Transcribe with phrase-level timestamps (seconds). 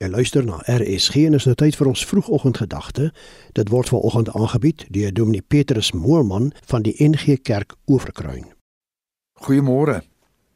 [0.00, 3.10] Jy luister na RSG en is nou tyd vir ons vroegoggendgedagte.
[3.52, 8.46] Dit word vanoggend aangebied deur Dominee Petrus Moorman van die NG Kerk Oeverkruin.
[9.44, 9.98] Goeiemôre.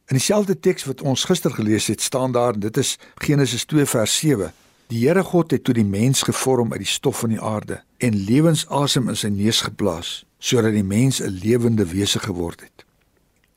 [0.08, 4.16] In dieselfde teks wat ons gister gelees het, staan daar dit is Genesis 2 vers
[4.16, 4.48] 7.
[4.88, 8.16] Die Here God het toe die mens gevorm uit die stof van die aarde en
[8.16, 12.88] lewensasem in sy neus geblaas sodat die mens 'n lewende wese geword het.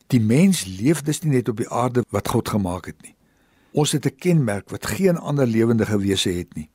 [0.07, 3.15] Die mens leef dus nie net op die aarde wat God gemaak het nie.
[3.77, 6.69] Ons het 'n kenmerk wat geen ander lewende wese het nie.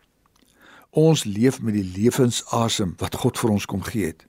[0.90, 4.26] Ons leef met die lewensasem wat God vir ons kom gee het.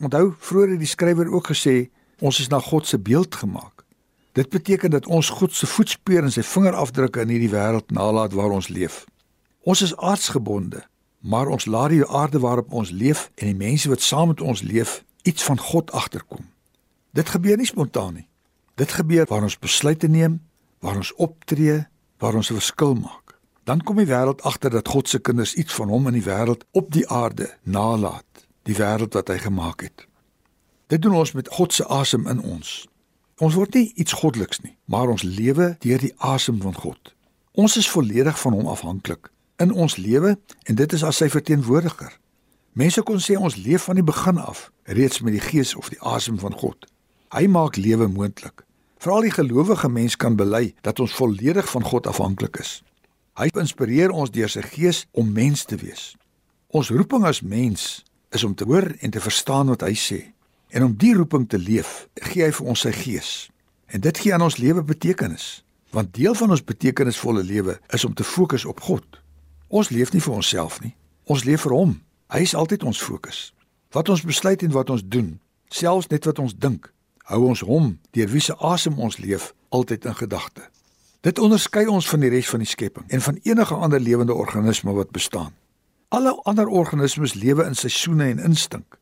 [0.00, 3.84] Onthou, vroeër het die skrywer ook gesê ons is na God se beeld gemaak.
[4.32, 8.50] Dit beteken dat ons God se voetspore en sy vingerafdrukke in hierdie wêreld nalat waar
[8.50, 9.04] ons leef.
[9.60, 10.84] Ons is aardsgebonde,
[11.20, 14.62] maar ons laat die aarde waarop ons leef en die mense wat saam met ons
[14.62, 16.48] leef iets van God agterkom.
[17.12, 18.28] Dit gebeur nie spontaan nie.
[18.74, 20.42] Dit gebeur waar ons besluite neem,
[20.78, 21.86] waar ons optree,
[22.24, 23.38] waar ons 'n verskil maak.
[23.64, 26.64] Dan kom die wêreld agter dat God se kinders iets van hom in die wêreld
[26.70, 30.06] op die aarde nalat, die wêreld wat hy gemaak het.
[30.86, 32.88] Dit doen ons met God se asem in ons.
[33.36, 37.14] Ons word nie iets goddeliks nie, maar ons lewe deur die asem van God.
[37.52, 42.18] Ons is volledig van hom afhanklik in ons lewe en dit is as sy verteenwoordiger.
[42.72, 46.00] Mense kon sê ons leef van die begin af reeds met die gees of die
[46.00, 46.86] asem van God.
[47.28, 48.63] Hy maak lewe moontlik.
[49.04, 52.78] Veral die gelowige mens kan bely dat ons volledig van God afhanklik is.
[53.36, 56.14] Hy inspireer ons deur sy gees om mens te wees.
[56.72, 58.00] Ons roeping as mens
[58.32, 60.20] is om te hoor en te verstaan wat hy sê.
[60.72, 63.34] En om die roeping te leef, gee hy vir ons sy gees.
[63.92, 68.16] En dit gee aan ons lewe betekenis, want deel van ons betekenisvolle lewe is om
[68.16, 69.20] te fokus op God.
[69.68, 70.94] Ons leef nie vir onsself nie.
[71.28, 71.98] Ons leef vir hom.
[72.32, 73.50] Hy is altyd ons fokus.
[73.92, 75.34] Wat ons besluit en wat ons doen,
[75.68, 76.88] selfs net wat ons dink,
[77.30, 80.68] hou ons hom deur wie se asem ons leef altyd in gedagte.
[81.24, 84.92] Dit onderskei ons van die res van die skepping en van enige ander lewende organisme
[84.92, 85.54] wat bestaan.
[86.08, 88.98] Alle ander organismes lewe in seisoene en instink.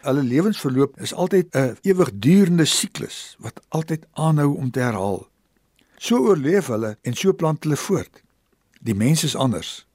[0.00, 5.28] Hulle lewensverloop is altyd 'n ewigdurende siklus wat altyd aanhou om te herhaal.
[5.96, 8.22] So oorleef hulle en so plant hulle voort.
[8.80, 9.86] Die mens is anders.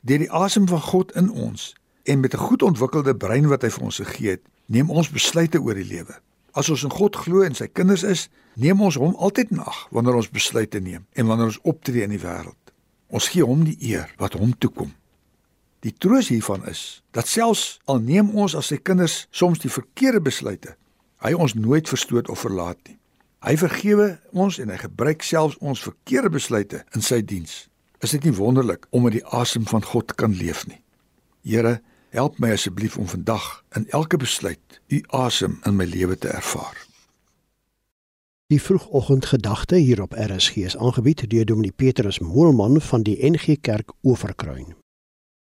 [0.00, 3.70] Deur die asem van God in ons en met 'n goed ontwikkelde brein wat hy
[3.70, 6.20] vir ons gegee het, neem ons besluite oor die lewe.
[6.52, 8.28] As ons in God glo en sy kinders is,
[8.58, 12.14] neem ons hom altyd in ag wanneer ons besluite neem en wanneer ons optree in
[12.14, 12.56] die wêreld.
[13.10, 14.92] Ons gee hom die eer wat hom toekom.
[15.80, 20.20] Die troos hiervan is dat selfs al neem ons as sy kinders soms die verkeerde
[20.20, 20.74] besluite,
[21.24, 22.98] hy ons nooit verstoot of verlaat nie.
[23.40, 27.70] Hy vergewe ons en hy gebruik selfs ons verkeerde besluite in sy diens.
[28.04, 30.82] Is dit nie wonderlik om met die asem van God kan leef nie?
[31.44, 31.78] Here,
[32.10, 36.86] Help my asseblief om vandag in elke besluit u asem in my lewe te ervaar.
[38.46, 43.92] Die vroegoggendgedagte hier op RSG is aangebied deur Dominee Petrus Moelman van die NG Kerk
[44.02, 44.79] Oeverkruin.